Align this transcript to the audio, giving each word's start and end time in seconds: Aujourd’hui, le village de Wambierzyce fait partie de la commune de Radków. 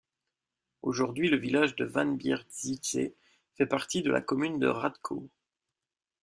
Aujourd’hui, 0.81 1.29
le 1.29 1.37
village 1.37 1.75
de 1.75 1.85
Wambierzyce 1.85 2.97
fait 3.53 3.67
partie 3.67 4.01
de 4.01 4.09
la 4.09 4.19
commune 4.19 4.57
de 4.57 4.65
Radków. 4.65 5.29